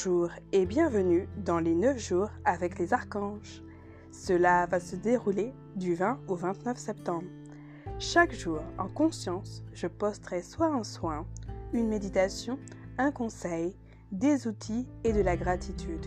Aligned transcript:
Bonjour 0.00 0.30
et 0.52 0.64
bienvenue 0.64 1.28
dans 1.38 1.58
les 1.58 1.74
9 1.74 1.98
jours 1.98 2.30
avec 2.44 2.78
les 2.78 2.92
archanges. 2.92 3.64
Cela 4.12 4.64
va 4.66 4.78
se 4.78 4.94
dérouler 4.94 5.52
du 5.74 5.96
20 5.96 6.20
au 6.28 6.36
29 6.36 6.78
septembre. 6.78 7.26
Chaque 7.98 8.32
jour, 8.32 8.60
en 8.78 8.86
conscience, 8.86 9.64
je 9.72 9.88
posterai 9.88 10.42
soit 10.42 10.68
un 10.68 10.84
soin, 10.84 11.26
une 11.72 11.88
méditation, 11.88 12.60
un 12.96 13.10
conseil, 13.10 13.74
des 14.12 14.46
outils 14.46 14.86
et 15.02 15.12
de 15.12 15.20
la 15.20 15.36
gratitude. 15.36 16.06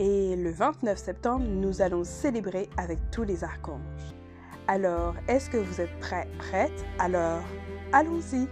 Et 0.00 0.34
le 0.34 0.50
29 0.50 0.98
septembre, 0.98 1.46
nous 1.48 1.82
allons 1.82 2.02
célébrer 2.02 2.68
avec 2.78 2.98
tous 3.12 3.22
les 3.22 3.44
archanges. 3.44 4.16
Alors, 4.66 5.14
est-ce 5.28 5.50
que 5.50 5.58
vous 5.58 5.80
êtes 5.80 5.96
prêts, 6.00 6.26
prêtes? 6.38 6.84
Alors, 6.98 7.44
allons-y 7.92 8.48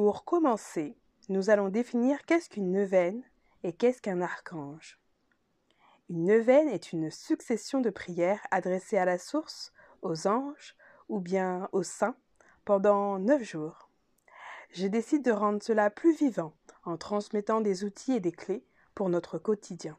Pour 0.00 0.24
commencer, 0.24 0.96
nous 1.28 1.50
allons 1.50 1.70
définir 1.70 2.24
qu'est-ce 2.24 2.48
qu'une 2.48 2.70
neuvaine 2.70 3.20
et 3.64 3.72
qu'est-ce 3.72 4.00
qu'un 4.00 4.20
archange. 4.20 5.00
Une 6.08 6.24
neuvaine 6.24 6.68
est 6.68 6.92
une 6.92 7.10
succession 7.10 7.80
de 7.80 7.90
prières 7.90 8.46
adressées 8.52 8.96
à 8.96 9.04
la 9.04 9.18
source, 9.18 9.72
aux 10.02 10.28
anges 10.28 10.76
ou 11.08 11.18
bien 11.18 11.68
aux 11.72 11.82
saints 11.82 12.14
pendant 12.64 13.18
neuf 13.18 13.42
jours. 13.42 13.90
Je 14.70 14.86
décide 14.86 15.24
de 15.24 15.32
rendre 15.32 15.64
cela 15.64 15.90
plus 15.90 16.14
vivant 16.14 16.52
en 16.84 16.96
transmettant 16.96 17.60
des 17.60 17.82
outils 17.82 18.12
et 18.12 18.20
des 18.20 18.30
clés 18.30 18.64
pour 18.94 19.08
notre 19.08 19.36
quotidien. 19.36 19.98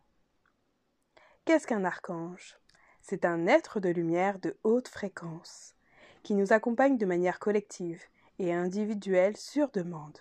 Qu'est-ce 1.44 1.68
qu'un 1.68 1.84
archange? 1.84 2.58
C'est 3.02 3.26
un 3.26 3.48
être 3.48 3.82
de 3.82 3.90
lumière 3.90 4.40
de 4.40 4.56
haute 4.64 4.88
fréquence 4.88 5.76
qui 6.24 6.36
nous 6.36 6.54
accompagne 6.54 6.98
de 6.98 7.06
manière 7.06 7.40
collective 7.40 8.02
et 8.40 8.54
individuel 8.54 9.38
sur 9.38 9.70
demande. 9.70 10.18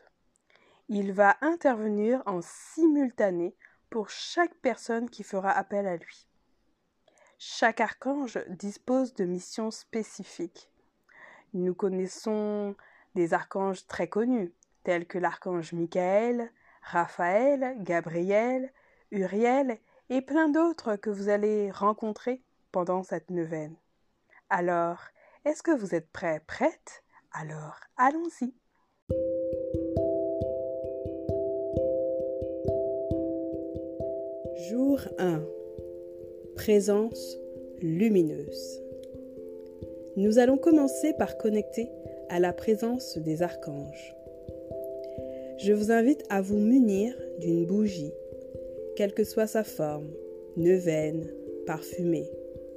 Il 0.89 1.13
va 1.13 1.37
intervenir 1.41 2.23
en 2.27 2.41
simultané 2.43 3.55
pour 3.91 4.11
chaque 4.11 4.55
personne 4.57 5.09
qui 5.09 5.23
fera 5.23 5.51
appel 5.51 5.87
à 5.87 5.97
lui. 5.97 6.27
Chaque 7.39 7.81
archange 7.81 8.39
dispose 8.49 9.15
de 9.15 9.25
missions 9.25 9.71
spécifiques. 9.71 10.71
Nous 11.55 11.75
connaissons 11.75 12.75
des 13.15 13.33
archanges 13.33 13.87
très 13.87 14.09
connus, 14.09 14.53
tels 14.83 15.07
que 15.07 15.19
l'archange 15.19 15.73
Michael, 15.73 16.51
Raphaël, 16.83 17.77
Gabriel, 17.81 18.73
Uriel 19.11 19.79
et 20.11 20.21
plein 20.21 20.49
d'autres 20.49 20.97
que 20.97 21.11
vous 21.11 21.29
allez 21.29 21.71
rencontrer 21.71 22.43
pendant 22.73 23.03
cette 23.03 23.31
neuvaine. 23.31 23.77
Alors, 24.51 24.99
est-ce 25.45 25.63
que 25.63 25.71
vous 25.71 25.95
êtes 25.95 26.11
prêts, 26.11 26.43
prêtes? 26.47 27.03
Alors, 27.33 27.77
allons-y. 27.97 28.53
Jour 34.71 35.01
1. 35.19 35.43
Présence 36.55 37.39
lumineuse. 37.81 38.83
Nous 40.17 40.39
allons 40.39 40.57
commencer 40.57 41.13
par 41.19 41.37
connecter 41.39 41.89
à 42.29 42.41
la 42.41 42.53
présence 42.53 43.19
des 43.19 43.43
archanges. 43.43 44.15
Je 45.59 45.73
vous 45.73 45.93
invite 45.93 46.25
à 46.31 46.41
vous 46.41 46.59
munir 46.59 47.15
d'une 47.41 47.67
bougie, 47.67 48.13
quelle 48.97 49.15
que 49.15 49.25
soit 49.25 49.47
sa 49.47 49.65
forme, 49.65 50.11
neuvaine, 50.57 51.31
parfumée, 51.67 52.31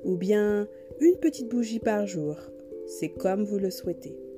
ou 0.03 0.17
bien 0.17 0.67
une 0.99 1.17
petite 1.17 1.49
bougie 1.49 1.79
par 1.79 2.05
jour, 2.05 2.35
c'est 2.85 3.09
comme 3.09 3.43
vous 3.43 3.57
le 3.57 3.71
souhaitez 3.71 4.30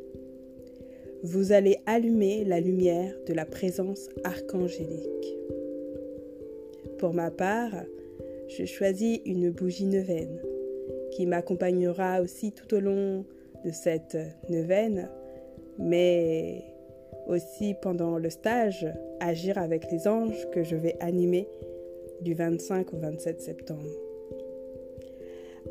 vous 1.24 1.54
allez 1.54 1.78
allumer 1.86 2.44
la 2.44 2.60
lumière 2.60 3.16
de 3.26 3.34
la 3.34 3.46
présence 3.46 4.10
archangélique. 4.26 5.38
Pour 7.00 7.14
ma 7.14 7.32
part, 7.32 7.72
je 8.50 8.66
choisis 8.66 9.22
une 9.26 9.50
bougie 9.50 9.86
neuvaine 9.86 10.42
qui 11.12 11.26
m'accompagnera 11.26 12.22
aussi 12.22 12.52
tout 12.52 12.76
au 12.76 12.82
long 12.82 13.24
de 13.64 13.72
cette 13.72 14.18
neuvaine, 14.50 15.10
mais 15.80 16.66
aussi 17.28 17.74
pendant 17.82 18.18
le 18.18 18.30
stage 18.30 18.86
Agir 19.22 19.58
avec 19.58 19.90
les 19.90 20.10
anges 20.10 20.50
que 20.52 20.64
je 20.64 20.76
vais 20.76 20.98
animer 21.00 21.48
du 22.20 22.34
25 22.34 22.94
au 22.94 22.98
27 22.98 23.42
septembre. 23.42 23.90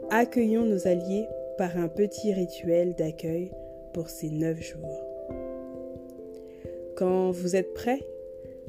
Accueillons 0.08 0.64
nos 0.64 0.86
alliés 0.86 1.26
par 1.58 1.76
un 1.76 1.88
petit 1.88 2.32
rituel 2.32 2.94
d'accueil 2.94 3.50
pour 3.92 4.08
ces 4.08 4.30
neuf 4.30 4.62
jours. 4.62 5.01
Quand 7.02 7.32
vous 7.32 7.56
êtes 7.56 7.74
prêt 7.74 7.98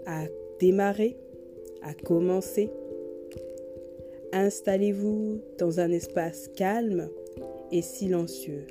à 0.08 0.26
démarrer, 0.60 1.16
à 1.84 1.94
commencer, 1.94 2.72
installez-vous 4.32 5.40
dans 5.60 5.80
un 5.80 5.92
espace 5.92 6.50
calme 6.56 7.10
et 7.72 7.84
silencieux 7.84 8.66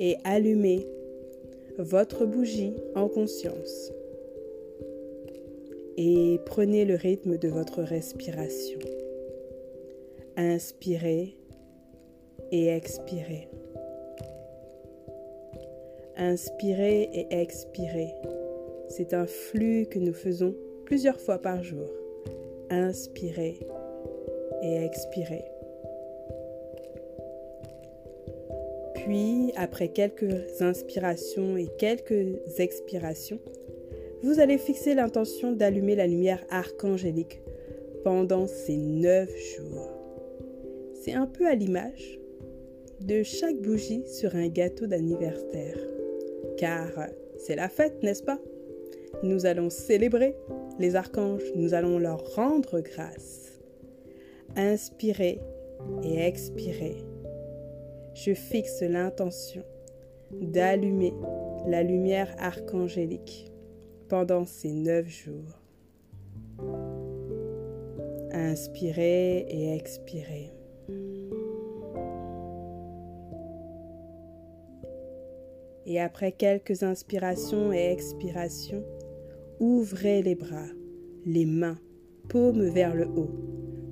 et 0.00 0.16
allumez 0.24 0.84
votre 1.78 2.26
bougie 2.26 2.74
en 2.96 3.06
conscience 3.06 3.92
et 5.96 6.40
prenez 6.46 6.84
le 6.84 6.96
rythme 6.96 7.38
de 7.38 7.46
votre 7.46 7.82
respiration. 7.82 8.80
Inspirez 10.36 11.36
et 12.50 12.66
expirez. 12.66 13.48
Inspirez 16.22 17.08
et 17.14 17.26
expirez. 17.30 18.14
C'est 18.90 19.14
un 19.14 19.24
flux 19.24 19.86
que 19.86 19.98
nous 19.98 20.12
faisons 20.12 20.54
plusieurs 20.84 21.18
fois 21.18 21.38
par 21.38 21.62
jour. 21.62 21.88
Inspirez 22.68 23.58
et 24.62 24.84
expirez. 24.84 25.46
Puis, 28.96 29.50
après 29.56 29.88
quelques 29.88 30.60
inspirations 30.60 31.56
et 31.56 31.68
quelques 31.78 32.58
expirations, 32.58 33.40
vous 34.22 34.40
allez 34.40 34.58
fixer 34.58 34.92
l'intention 34.92 35.52
d'allumer 35.52 35.96
la 35.96 36.06
lumière 36.06 36.44
archangélique 36.50 37.40
pendant 38.04 38.46
ces 38.46 38.76
neuf 38.76 39.30
jours. 39.56 39.88
C'est 41.00 41.14
un 41.14 41.26
peu 41.26 41.46
à 41.46 41.54
l'image 41.54 42.18
de 43.00 43.22
chaque 43.22 43.56
bougie 43.56 44.02
sur 44.06 44.36
un 44.36 44.48
gâteau 44.48 44.86
d'anniversaire 44.86 45.78
car 46.56 46.88
c'est 47.38 47.56
la 47.56 47.68
fête, 47.68 48.02
n'est-ce 48.02 48.22
pas? 48.22 48.38
Nous 49.22 49.46
allons 49.46 49.70
célébrer 49.70 50.36
les 50.78 50.96
archanges, 50.96 51.42
nous 51.54 51.74
allons 51.74 51.98
leur 51.98 52.34
rendre 52.34 52.80
grâce. 52.80 53.60
Inspirez 54.56 55.40
et 56.02 56.18
expirez. 56.20 56.96
Je 58.14 58.34
fixe 58.34 58.82
l'intention 58.82 59.62
d'allumer 60.32 61.12
la 61.66 61.82
lumière 61.82 62.34
archangélique 62.38 63.52
pendant 64.08 64.44
ces 64.44 64.72
neuf 64.72 65.08
jours. 65.08 65.58
Inspirez 68.32 69.46
et 69.48 69.74
expirez. 69.74 70.52
Et 75.90 75.98
après 75.98 76.30
quelques 76.30 76.84
inspirations 76.84 77.72
et 77.72 77.90
expirations, 77.90 78.84
ouvrez 79.58 80.22
les 80.22 80.36
bras, 80.36 80.68
les 81.26 81.44
mains, 81.44 81.80
paumes 82.28 82.68
vers 82.68 82.94
le 82.94 83.08
haut, 83.08 83.32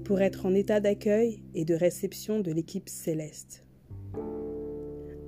pour 0.05 0.21
être 0.21 0.47
en 0.47 0.55
état 0.55 0.79
d'accueil 0.79 1.43
et 1.57 1.65
de 1.65 1.75
réception 1.75 2.39
de 2.39 2.53
l'équipe 2.53 2.89
céleste. 2.89 3.67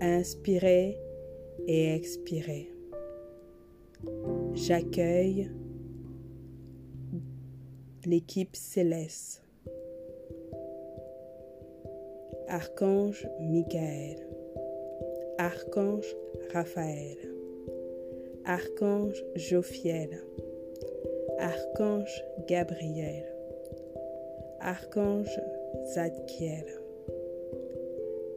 Inspirez 0.00 0.96
et 1.66 1.92
expirez. 1.92 2.70
J'accueille 4.54 5.50
l'équipe 8.04 8.54
céleste. 8.54 9.42
Archange 12.46 13.26
Michael. 13.40 14.29
Archange 15.40 16.14
Raphaël, 16.52 17.16
Archange 18.44 19.24
Jophiel, 19.36 20.22
Archange 21.38 22.22
Gabriel, 22.46 23.24
Archange 24.60 25.40
Zadkiel, 25.94 26.66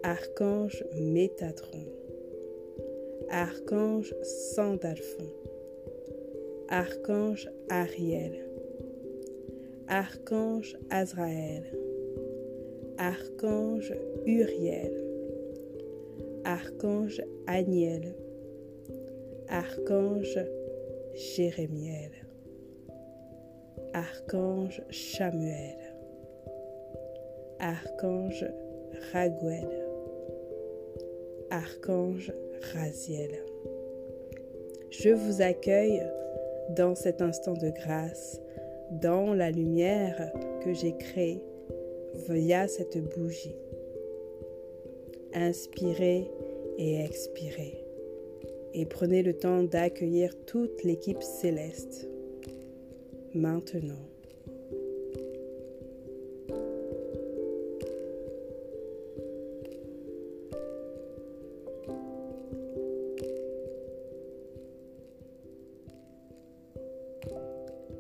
Archange 0.04 0.82
Métatron, 0.96 1.88
Archange 3.30 4.16
Sandalphon, 4.56 5.28
Archange 6.70 7.50
Ariel, 7.70 8.48
Archange 9.90 10.78
Azraël, 10.90 11.66
Archange 12.98 13.94
Uriel, 14.26 15.13
Archange 16.46 17.22
Aniel, 17.48 18.16
Archange 19.48 20.40
Jérémiel, 21.14 22.12
Archange 23.94 24.82
Chamuel, 24.90 25.78
Archange 27.60 28.46
Raguel, 29.14 29.70
Archange 31.50 32.34
Raziel. 32.74 33.32
Je 34.90 35.10
vous 35.10 35.42
accueille 35.42 36.04
dans 36.76 36.96
cet 36.96 37.22
instant 37.22 37.54
de 37.54 37.70
grâce, 37.70 38.42
dans 38.92 39.34
la 39.34 39.50
lumière 39.50 40.32
que 40.64 40.74
j'ai 40.74 40.96
créée 40.98 41.42
via 42.28 42.68
cette 42.68 42.98
bougie. 43.16 43.56
Inspirez 45.36 46.30
et 46.78 47.04
expirez. 47.04 47.84
Et 48.76 48.86
prenez 48.86 49.24
le 49.24 49.34
temps 49.34 49.64
d'accueillir 49.64 50.34
toute 50.46 50.84
l'équipe 50.84 51.22
céleste. 51.22 52.08
Maintenant. 53.34 53.94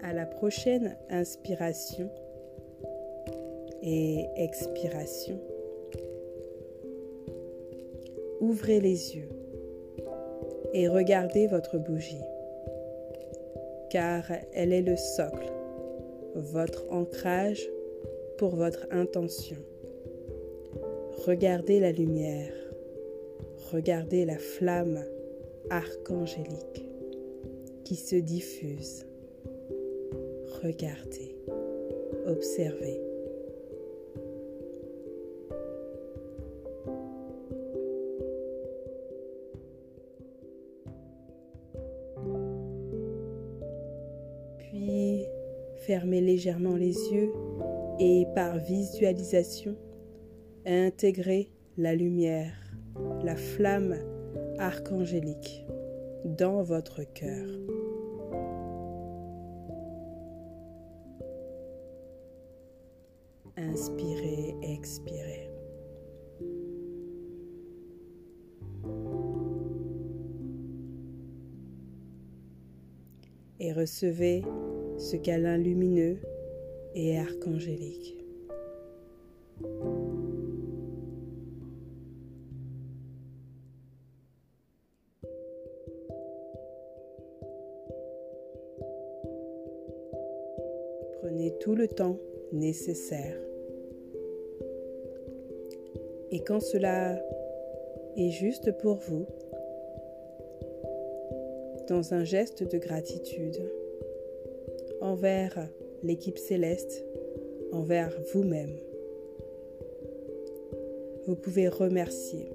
À 0.01 0.13
la 0.13 0.27
prochaine 0.27 0.95
inspiration 1.09 2.11
et 3.81 4.27
expiration, 4.35 5.39
ouvrez 8.43 8.81
les 8.81 9.15
yeux 9.15 9.29
et 10.73 10.89
regardez 10.89 11.47
votre 11.47 11.77
bougie, 11.77 12.25
car 13.89 14.25
elle 14.53 14.73
est 14.73 14.81
le 14.81 14.97
socle, 14.97 15.49
votre 16.35 16.83
ancrage 16.91 17.69
pour 18.37 18.55
votre 18.57 18.85
intention. 18.91 19.55
Regardez 21.25 21.79
la 21.79 21.93
lumière, 21.93 22.53
regardez 23.71 24.25
la 24.25 24.37
flamme 24.37 25.05
archangélique 25.69 26.85
qui 27.85 27.95
se 27.95 28.17
diffuse. 28.17 29.05
Regardez, 30.61 31.37
observez. 32.25 33.12
Fermez 45.85 46.21
légèrement 46.21 46.75
les 46.75 46.95
yeux 47.11 47.33
et 47.99 48.25
par 48.35 48.57
visualisation, 48.57 49.75
intégrez 50.65 51.51
la 51.77 51.95
lumière, 51.95 52.55
la 53.23 53.35
flamme 53.35 53.95
archangélique 54.59 55.65
dans 56.25 56.63
votre 56.63 57.03
cœur. 57.13 57.47
Inspirez, 63.57 64.55
expirez. 64.61 65.49
Et 73.59 73.71
recevez 73.71 74.43
ce 74.97 75.15
câlin 75.17 75.57
lumineux 75.57 76.17
et 76.95 77.17
archangélique. 77.17 78.17
Prenez 91.21 91.53
tout 91.59 91.75
le 91.75 91.87
temps 91.87 92.17
nécessaire. 92.51 93.37
Et 96.31 96.39
quand 96.39 96.59
cela 96.59 97.21
est 98.17 98.31
juste 98.31 98.71
pour 98.79 98.95
vous, 98.95 99.25
dans 101.87 102.13
un 102.13 102.23
geste 102.23 102.63
de 102.63 102.77
gratitude 102.77 103.59
envers 105.03 105.67
l'équipe 106.01 106.37
céleste, 106.37 107.05
envers 107.73 108.09
vous-même, 108.33 108.71
vous 111.27 111.35
pouvez 111.35 111.67
remercier. 111.67 112.47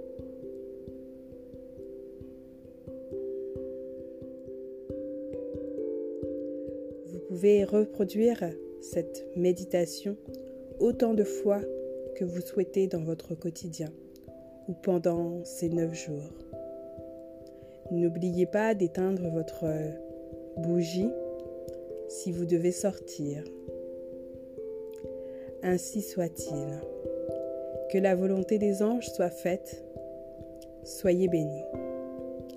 Vous 7.06 7.18
pouvez 7.28 7.64
reproduire 7.64 8.42
cette 8.80 9.26
méditation 9.36 10.16
autant 10.80 11.12
de 11.12 11.24
fois 11.24 11.60
que 12.16 12.24
vous 12.24 12.40
souhaitez 12.40 12.86
dans 12.86 13.02
votre 13.02 13.34
quotidien 13.34 13.92
ou 14.68 14.72
pendant 14.72 15.44
ces 15.44 15.68
neuf 15.68 15.94
jours. 15.94 16.32
N'oubliez 17.90 18.46
pas 18.46 18.74
d'éteindre 18.74 19.28
votre 19.28 19.66
bougie 20.56 21.10
si 22.08 22.32
vous 22.32 22.44
devez 22.44 22.72
sortir. 22.72 23.44
Ainsi 25.62 26.02
soit-il. 26.02 26.80
Que 27.92 27.98
la 27.98 28.14
volonté 28.14 28.58
des 28.58 28.82
anges 28.82 29.08
soit 29.08 29.30
faite. 29.30 29.84
Soyez 30.84 31.28
bénis. 31.28 31.64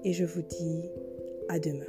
Et 0.04 0.14
je 0.14 0.26
vous 0.26 0.42
dis 0.42 0.90
à 1.50 1.60
demain. 1.60 1.86